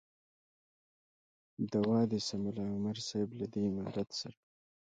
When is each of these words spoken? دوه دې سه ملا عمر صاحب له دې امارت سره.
دوه 1.73 1.99
دې 2.11 2.19
سه 2.27 2.35
ملا 2.43 2.65
عمر 2.75 2.97
صاحب 3.07 3.29
له 3.39 3.45
دې 3.53 3.61
امارت 3.69 4.09
سره. 4.19 4.37